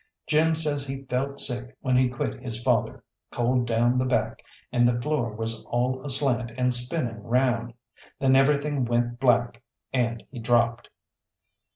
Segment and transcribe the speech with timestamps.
[0.25, 4.87] Jim says he felt sick when he quit his father, cold down the back, and
[4.87, 7.71] the floor was all aslant and spinning round.
[8.17, 9.61] Then everything went black,
[9.93, 10.89] and he dropped.